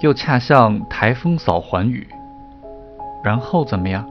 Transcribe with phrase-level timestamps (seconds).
[0.00, 2.06] 又恰像台风扫寰宇。
[3.22, 4.08] 然后怎么样？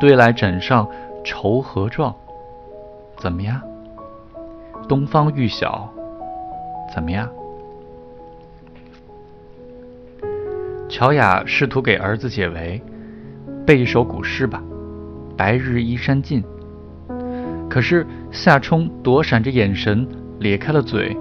[0.00, 0.88] 堆来枕上
[1.24, 2.14] 愁何状？
[3.16, 3.60] 怎么样？
[4.88, 5.88] 东方欲晓？
[6.94, 7.28] 怎么样？
[10.88, 12.82] 乔雅试图给儿子解围，
[13.64, 14.60] 背一首古诗吧，
[15.36, 16.42] 《白日依山尽》。
[17.68, 20.08] 可是夏冲躲闪着眼神，
[20.40, 21.16] 咧开了嘴，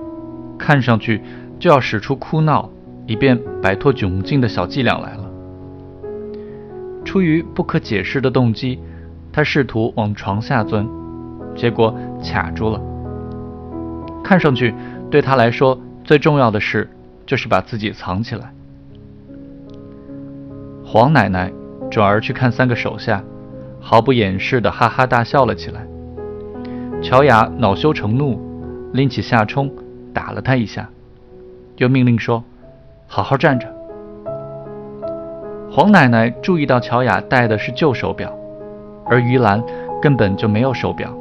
[0.58, 1.22] 看上去
[1.60, 2.68] 就要使出哭闹，
[3.10, 5.26] 以便摆脱窘境的小伎俩来了。
[7.04, 8.80] 出于不可解释的动机，
[9.34, 10.88] 他试图往床下钻，
[11.56, 12.80] 结果卡住了。
[14.24, 14.76] 看上去
[15.10, 16.88] 对他来说最重要的事，
[17.26, 18.54] 就是把自己藏起来。
[20.86, 21.52] 黄奶奶
[21.90, 23.24] 转而去看三个手下，
[23.80, 25.84] 毫不掩饰地哈哈大笑了起来。
[27.02, 28.40] 乔雅恼羞成怒，
[28.94, 29.72] 拎起夏冲
[30.14, 30.88] 打了他一下，
[31.78, 32.44] 又命令说
[33.10, 33.68] ：“好好站着。”
[35.70, 38.34] 黄奶奶注意到乔雅戴的是旧手表，
[39.06, 39.62] 而于兰
[40.02, 41.14] 根本就没有手表。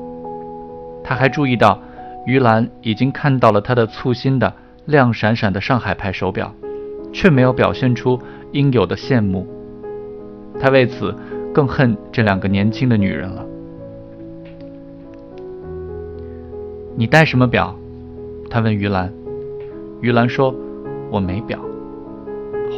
[1.03, 1.79] 她还注意到
[2.27, 4.53] 于兰已经看到了她的簇新的
[4.87, 6.53] 亮闪闪的上海牌手表，
[7.13, 8.19] 却没有表现出
[8.53, 9.47] 应有的羡慕。
[10.59, 11.15] 她为此
[11.55, 13.45] 更恨这两个年轻的女人了。
[16.97, 17.75] 你戴什么表？
[18.51, 19.13] 她问于兰。
[20.01, 20.55] 于兰说
[21.13, 21.59] ：“我没表。”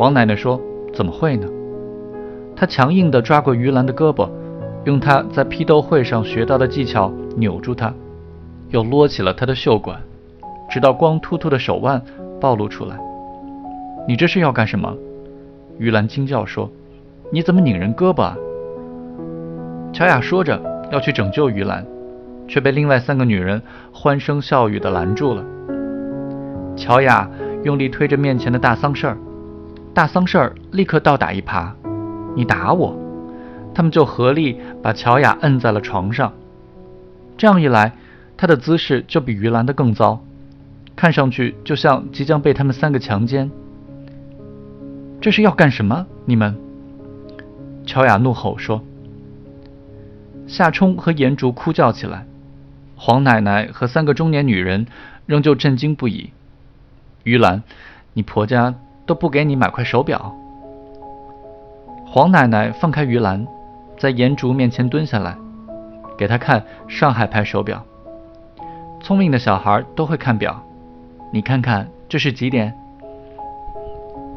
[0.01, 0.59] 黄奶奶说
[0.95, 1.47] ：“怎么会呢？”
[2.56, 4.27] 她强硬地抓过于兰的胳膊，
[4.84, 7.93] 用她在批斗会上学到的技巧扭住她，
[8.71, 10.01] 又撸起了她的袖管，
[10.71, 12.01] 直到光秃秃的手腕
[12.41, 12.97] 暴露出来。
[14.09, 14.91] 你这是要干什么？
[15.77, 16.71] 于兰惊叫说。
[17.31, 18.34] 你怎么拧人胳膊啊？
[19.93, 20.59] 乔雅说着
[20.91, 21.84] 要去拯救于兰，
[22.48, 23.61] 却被另外三个女人
[23.93, 25.44] 欢声笑语地拦住了。
[26.75, 27.28] 乔雅
[27.65, 29.19] 用力推着面前的大丧事儿，
[29.93, 31.73] 大丧事儿立刻倒打一耙。
[32.37, 32.97] 你打我！
[33.75, 36.33] 他们就合力把乔雅摁在了床上。
[37.37, 37.93] 这样一来，
[38.37, 40.23] 她的姿势就比于兰的更糟，
[40.95, 43.50] 看上去就像即将被他们三个强奸。
[45.21, 46.06] 这是要干什么？
[46.25, 46.56] 你们？
[47.84, 48.83] 乔雅怒吼说
[50.47, 52.27] ：“夏冲和颜竹哭叫起来，
[52.95, 54.87] 黄奶奶和三个中年女人
[55.27, 56.31] 仍旧震惊不已。
[57.25, 57.62] 于兰，
[58.12, 58.75] 你婆家
[59.10, 60.32] 都不给你买块手表？”
[62.06, 63.44] 黄奶奶放开于兰，
[63.98, 65.37] 在颜竹面前蹲下来，
[66.16, 67.84] 给她看上海牌手表。
[69.00, 70.62] 聪明的小孩都会看表，
[71.32, 72.72] 你看看这是几点？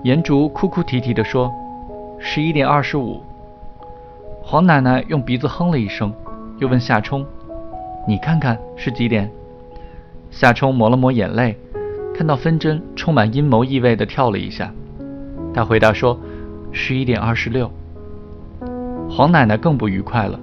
[0.02, 1.54] 颜竹哭哭啼啼地说
[2.18, 3.22] ：“十一点二十五。”
[4.42, 6.12] 黄奶奶用鼻子哼了一声，
[6.58, 7.24] 又问夏冲
[8.10, 9.30] ：“你看看是几点？”
[10.32, 11.56] 夏冲抹了抹眼泪，
[12.14, 14.72] 看到分针充满阴谋意味地跳了一下。
[15.54, 16.20] 他回答说
[16.72, 17.70] ：“十一点二十六。”
[19.10, 20.40] 黄奶奶更不愉快了，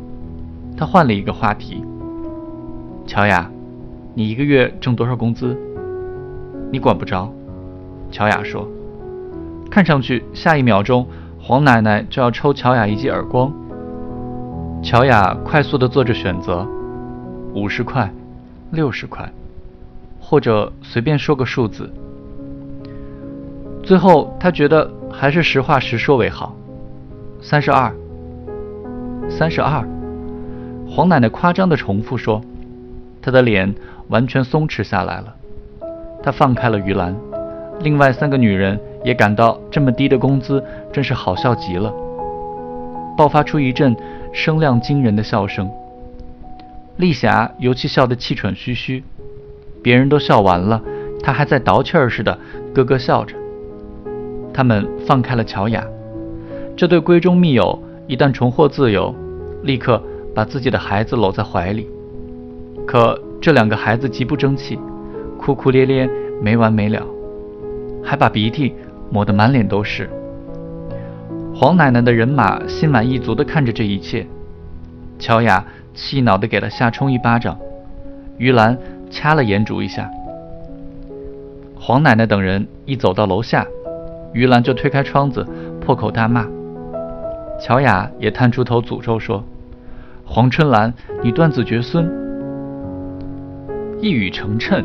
[0.76, 1.84] 她换了一个话题
[3.06, 3.50] ：“乔雅，
[4.14, 5.56] 你一个月挣多少工资
[6.70, 7.32] ？”“你管不着。”
[8.10, 8.68] 乔雅说。
[9.70, 11.06] 看上去，下一秒钟
[11.38, 13.52] 黄奶奶就要抽乔雅一记耳光。
[14.82, 16.66] 乔雅快速地做着选择：
[17.54, 18.12] 五十块、
[18.72, 19.32] 六十块，
[20.30, 21.90] 或者随便说个数字。
[23.82, 26.54] 最后，他觉得还是实话实说为好。
[27.42, 27.92] 三十二，
[29.28, 29.84] 三十二。
[30.88, 32.40] 黄奶奶夸张地重复说，
[33.20, 33.74] 她的脸
[34.06, 35.34] 完全松弛下来了。
[36.22, 37.12] 她放开了于兰，
[37.80, 41.92] 另外三个女人也感到这么低的工资真是好笑极了，
[43.16, 43.96] 爆发出一阵。
[44.32, 45.68] 声量惊人的笑声，
[46.98, 49.02] 丽霞尤其笑得气喘吁吁。
[49.82, 50.82] 别人都笑完了，
[51.22, 52.38] 他还在倒气儿似的
[52.74, 53.34] 咯咯笑着。
[54.52, 55.84] 他们放开了乔雅，
[56.76, 59.14] 这对闺中密友一旦重获自由，
[59.62, 60.02] 立刻
[60.34, 61.88] 把自己的孩子搂在怀里。
[62.86, 64.78] 可这两个孩子极不争气，
[65.38, 66.10] 哭哭咧咧
[66.42, 67.02] 没完没了，
[68.02, 68.74] 还把鼻涕
[69.10, 70.10] 抹得满脸都是。
[71.54, 74.26] 黄奶奶的人马心满意足地看着这一切，
[75.18, 75.64] 乔雅
[75.94, 77.56] 气恼地给了夏冲一巴掌，
[78.38, 78.76] 于兰
[79.10, 80.10] 掐了颜竹一下。
[81.78, 83.66] 黄奶奶等人一走到楼下，
[84.32, 85.46] 于兰就推开窗子，
[85.80, 86.46] 破口大骂。
[87.60, 89.44] 乔雅也探出头诅咒说
[90.24, 92.08] ：“黄春兰，你断子绝孙！”
[94.00, 94.84] 一语成谶，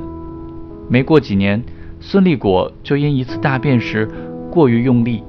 [0.90, 1.64] 没过几年，
[2.02, 4.10] 孙立果就因一次大便时
[4.52, 5.24] 过于用力。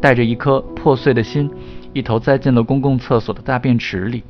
[0.00, 1.50] 带着一颗破碎的心，
[1.92, 4.24] 一头栽进了公共厕所的大便池里。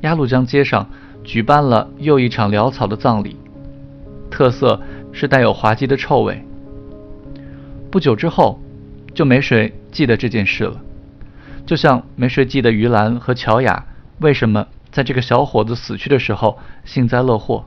[0.00, 0.88] 鸭绿江街上
[1.24, 3.36] 举办了又一场潦草的葬礼，
[4.30, 4.80] 特色
[5.12, 6.42] 是带有滑稽的臭味。
[7.90, 8.58] 不久之后，
[9.14, 10.80] 就没谁记得这件事了。
[11.66, 13.84] 就像没谁记得于兰和乔雅
[14.20, 17.64] 为什么在这个小伙子死去的时候幸灾乐祸，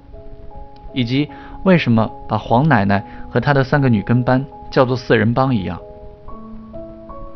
[0.93, 1.29] 以及
[1.63, 5.79] 为什么把黄奶奶和她的三个女跟班叫做四人帮一样。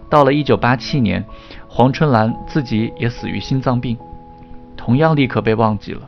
[0.09, 1.23] 到了1987年，
[1.67, 3.97] 黄春兰自己也死于心脏病，
[4.85, 6.07] 同样立刻被忘记了。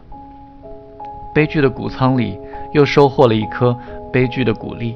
[1.33, 2.39] 悲剧的谷仓里
[2.73, 3.75] 又收获了一颗
[4.13, 4.95] 悲剧的谷粒。